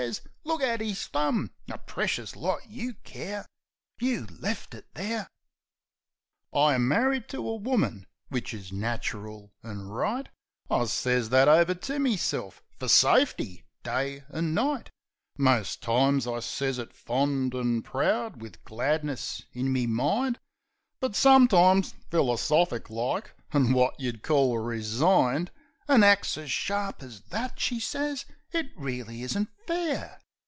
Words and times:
"Look 0.45 0.63
at 0.63 0.81
'is 0.81 1.05
thumb! 1.05 1.51
A 1.69 1.77
precious 1.77 2.35
lot 2.35 2.67
you 2.67 2.95
care! 3.03 3.45
You 3.99 4.25
left 4.39 4.73
it 4.73 4.87
there!" 4.95 5.27
8 6.51 6.51
Logic 6.51 6.51
and 6.51 6.51
Spotted 6.51 6.51
Dog 6.53 6.59
I 6.59 6.73
am 6.73 6.87
marri'd 6.87 7.29
to 7.29 7.37
a 7.47 7.55
woman; 7.55 8.07
which 8.29 8.51
is 8.51 8.71
nacheral 8.71 9.51
an' 9.61 9.83
right. 9.89 10.27
I 10.71 10.85
sez 10.85 11.29
that 11.29 11.47
over 11.47 11.75
to 11.75 11.99
meself, 11.99 12.63
fer 12.79 12.87
safety, 12.87 13.63
day 13.83 14.23
an' 14.33 14.55
night. 14.55 14.89
Most 15.37 15.83
times 15.83 16.25
I 16.25 16.39
sez 16.39 16.79
it 16.79 16.93
fond 16.93 17.53
an' 17.53 17.83
proud 17.83 18.41
wiv 18.41 18.61
gladness 18.65 19.43
in 19.53 19.71
me 19.71 19.85
mind; 19.85 20.39
But 20.99 21.15
sometimes 21.15 21.93
philosophic 22.09 22.89
like 22.89 23.35
an' 23.53 23.71
wot 23.73 23.99
yeh'd 23.99 24.23
call 24.23 24.57
resigned. 24.57 25.51
"An 25.87 26.03
axe 26.03 26.37
as 26.39 26.49
sharp 26.51 27.03
as 27.03 27.21
that," 27.29 27.59
she 27.59 27.79
sez. 27.79 28.25
"It 28.53 28.67
reely 28.75 29.21
isn't 29.21 29.49
fair! 29.65 30.17